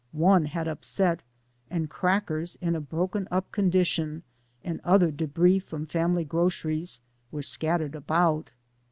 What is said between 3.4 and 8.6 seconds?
condition, and other debris from family groceries were scattered about.